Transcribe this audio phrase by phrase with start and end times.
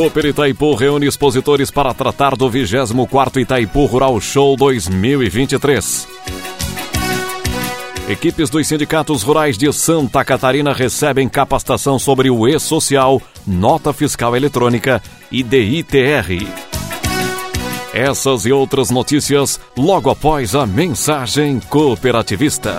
[0.00, 6.08] Cooper Itaipu reúne expositores para tratar do 24º Itaipu Rural Show 2023.
[8.08, 15.02] Equipes dos sindicatos rurais de Santa Catarina recebem capacitação sobre o E-Social, Nota Fiscal Eletrônica
[15.30, 16.46] e DITR.
[17.92, 22.78] Essas e outras notícias logo após a mensagem cooperativista.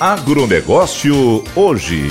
[0.00, 2.08] Agronegócio hoje.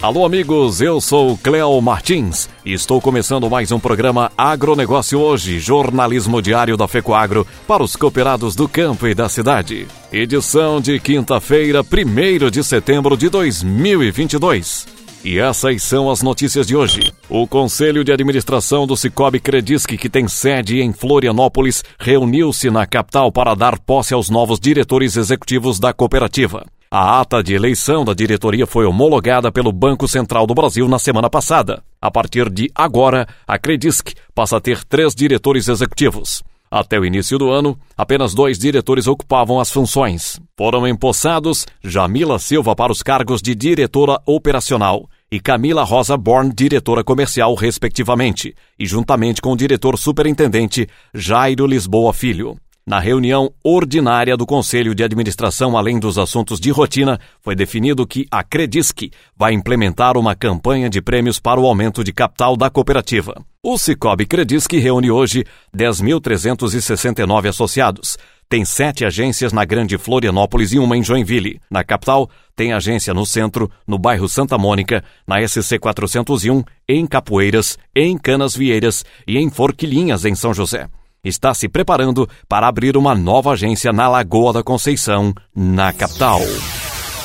[0.00, 6.40] Alô, amigos, eu sou Cleo Martins e estou começando mais um programa Agronegócio Hoje, jornalismo
[6.40, 9.86] diário da FECOAGRO para os cooperados do campo e da cidade.
[10.10, 14.99] Edição de quinta-feira, 1 de setembro de 2022.
[15.22, 17.12] E essas são as notícias de hoje.
[17.28, 23.30] O Conselho de Administração do Cicobi Credisc, que tem sede em Florianópolis, reuniu-se na capital
[23.30, 26.64] para dar posse aos novos diretores executivos da cooperativa.
[26.90, 31.28] A ata de eleição da diretoria foi homologada pelo Banco Central do Brasil na semana
[31.28, 31.82] passada.
[32.00, 36.42] A partir de agora, a Credisc passa a ter três diretores executivos.
[36.70, 40.38] Até o início do ano, apenas dois diretores ocupavam as funções.
[40.56, 47.02] Foram empossados Jamila Silva para os cargos de diretora operacional e Camila Rosa Born, diretora
[47.02, 52.56] comercial, respectivamente, e juntamente com o diretor superintendente Jairo Lisboa Filho.
[52.86, 58.26] Na reunião ordinária do Conselho de Administração, além dos assuntos de rotina, foi definido que
[58.30, 63.34] a Credisc vai implementar uma campanha de prêmios para o aumento de capital da cooperativa.
[63.62, 65.44] O Cicobi Credisc reúne hoje
[65.76, 68.16] 10.369 associados.
[68.48, 71.60] Tem sete agências na Grande Florianópolis e uma em Joinville.
[71.70, 77.78] Na capital, tem agência no centro, no bairro Santa Mônica, na SC 401, em Capoeiras,
[77.94, 80.88] em Canas Vieiras e em Forquilhinhas, em São José
[81.24, 86.40] está se preparando para abrir uma nova agência na Lagoa da Conceição, na capital.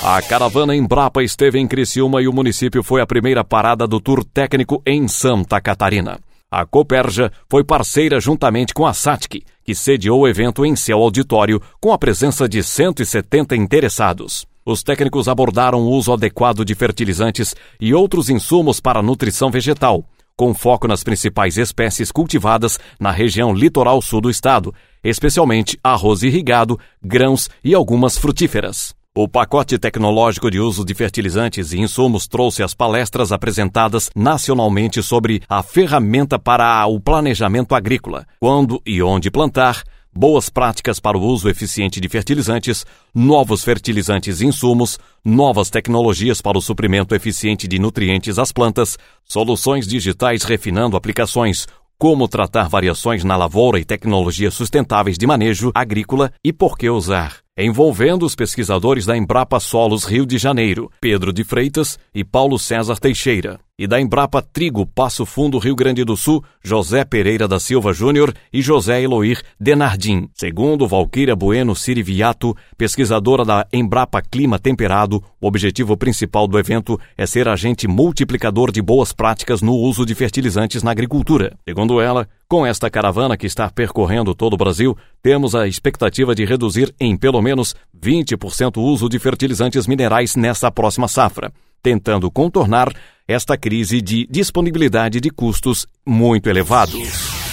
[0.03, 4.23] A caravana Embrapa esteve em Criciúma e o município foi a primeira parada do tour
[4.23, 6.19] técnico em Santa Catarina.
[6.51, 11.61] A Coperja foi parceira juntamente com a SATIC, que sediou o evento em seu auditório
[11.81, 14.45] com a presença de 170 interessados.
[14.65, 20.05] Os técnicos abordaram o uso adequado de fertilizantes e outros insumos para nutrição vegetal,
[20.37, 24.73] com foco nas principais espécies cultivadas na região litoral sul do estado,
[25.03, 28.93] especialmente arroz irrigado, grãos e algumas frutíferas.
[29.17, 35.41] O pacote tecnológico de uso de fertilizantes e insumos trouxe as palestras apresentadas nacionalmente sobre
[35.47, 39.83] a ferramenta para o planejamento agrícola, quando e onde plantar,
[40.15, 46.57] boas práticas para o uso eficiente de fertilizantes, novos fertilizantes e insumos, novas tecnologias para
[46.57, 51.67] o suprimento eficiente de nutrientes às plantas, soluções digitais refinando aplicações,
[51.97, 57.44] como tratar variações na lavoura e tecnologias sustentáveis de manejo agrícola e por que usar
[57.63, 62.97] envolvendo os pesquisadores da Embrapa Solos Rio de Janeiro, Pedro de Freitas e Paulo César
[62.97, 67.93] Teixeira, e da Embrapa Trigo Passo Fundo Rio Grande do Sul, José Pereira da Silva
[67.93, 70.27] Júnior e José Eloir Denardim.
[70.33, 77.25] Segundo Valquíria Bueno Siriviato, pesquisadora da Embrapa Clima Temperado, o objetivo principal do evento é
[77.25, 81.57] ser agente multiplicador de boas práticas no uso de fertilizantes na agricultura.
[81.65, 86.45] Segundo ela, Com esta caravana que está percorrendo todo o Brasil, temos a expectativa de
[86.45, 91.51] reduzir em pelo menos 20% o uso de fertilizantes minerais nessa próxima safra,
[91.81, 92.93] tentando contornar
[93.27, 97.44] esta crise de disponibilidade de custos muito elevados.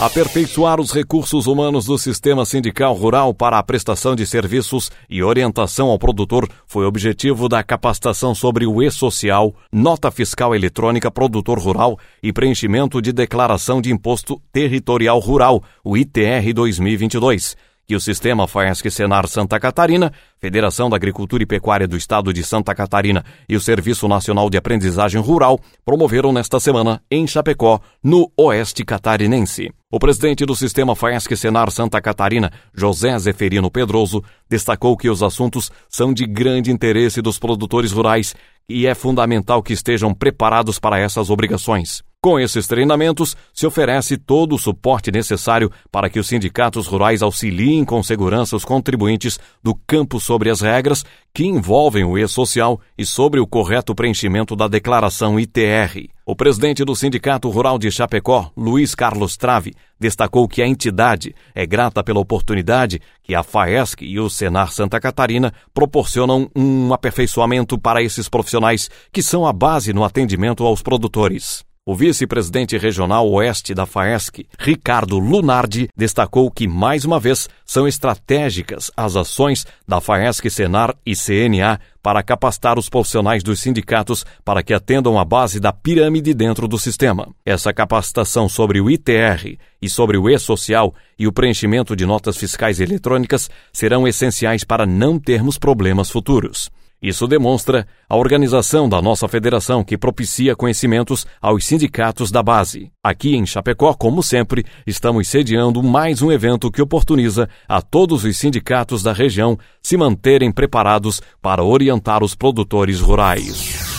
[0.00, 5.88] Aperfeiçoar os recursos humanos do sistema sindical rural para a prestação de serviços e orientação
[5.88, 12.32] ao produtor foi objetivo da capacitação sobre o e-social, nota fiscal eletrônica produtor rural e
[12.32, 17.54] preenchimento de declaração de imposto territorial rural, o ITR 2022
[17.90, 22.44] que o Sistema FAESC Senar Santa Catarina, Federação da Agricultura e Pecuária do Estado de
[22.44, 28.30] Santa Catarina e o Serviço Nacional de Aprendizagem Rural promoveram nesta semana em Chapecó, no
[28.36, 29.72] Oeste Catarinense.
[29.90, 35.68] O presidente do Sistema FAESC Senar Santa Catarina, José Zeferino Pedroso, destacou que os assuntos
[35.88, 38.36] são de grande interesse dos produtores rurais
[38.68, 42.08] e é fundamental que estejam preparados para essas obrigações.
[42.22, 47.82] Com esses treinamentos, se oferece todo o suporte necessário para que os sindicatos rurais auxiliem
[47.82, 51.02] com segurança os contribuintes do campo sobre as regras
[51.32, 56.10] que envolvem o e-social e sobre o correto preenchimento da declaração ITR.
[56.26, 61.64] O presidente do Sindicato Rural de Chapecó, Luiz Carlos Trave, destacou que a entidade é
[61.64, 68.02] grata pela oportunidade que a FAESC e o Senar Santa Catarina proporcionam um aperfeiçoamento para
[68.02, 71.69] esses profissionais que são a base no atendimento aos produtores.
[71.86, 78.90] O vice-presidente regional oeste da FAESC, Ricardo Lunardi, destacou que, mais uma vez, são estratégicas
[78.94, 84.74] as ações da FAESC Senar e CNA para capacitar os profissionais dos sindicatos para que
[84.74, 87.34] atendam a base da pirâmide dentro do sistema.
[87.46, 92.78] Essa capacitação sobre o ITR e sobre o e-social e o preenchimento de notas fiscais
[92.78, 96.70] eletrônicas serão essenciais para não termos problemas futuros.
[97.02, 102.90] Isso demonstra a organização da nossa federação que propicia conhecimentos aos sindicatos da base.
[103.02, 108.36] Aqui em Chapecó, como sempre, estamos sediando mais um evento que oportuniza a todos os
[108.36, 113.90] sindicatos da região se manterem preparados para orientar os produtores rurais.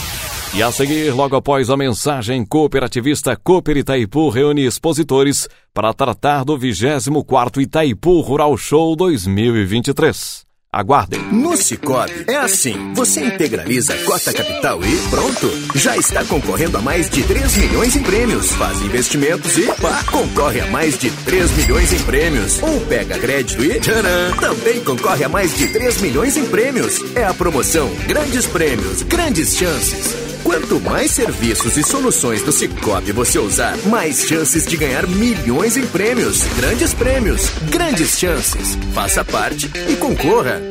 [0.54, 6.58] E a seguir, logo após a mensagem cooperativista Cooper Itaipu reúne expositores para tratar do
[6.58, 10.51] 24º Itaipu Rural Show 2023.
[10.74, 11.22] Aguardem.
[11.34, 12.94] No Cicobi é assim.
[12.94, 15.52] Você integraliza a cota capital e pronto.
[15.76, 18.54] Já está concorrendo a mais de 3 milhões em prêmios.
[18.54, 22.64] Faz investimentos e pá, concorre a mais de 3 milhões em prêmios.
[22.64, 27.02] Ou pega crédito e tcharam, também concorre a mais de 3 milhões em prêmios.
[27.18, 30.31] É a promoção Grandes Prêmios, Grandes Chances.
[30.52, 35.88] Quanto mais serviços e soluções do Cicobi você usar, mais chances de ganhar milhões em
[35.88, 36.44] prêmios.
[36.58, 38.78] Grandes prêmios, grandes chances.
[38.94, 40.62] Faça parte e concorra.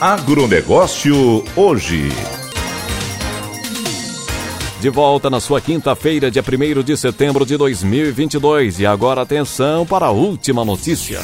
[0.00, 2.08] Agronegócio hoje.
[4.80, 8.80] De volta na sua quinta-feira, dia 1 de setembro de 2022.
[8.80, 11.20] E agora atenção para a última notícia.